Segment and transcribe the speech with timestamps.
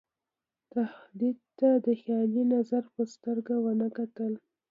[0.71, 4.33] تهدید ته د خیالي خطر په سترګه ونه کتل.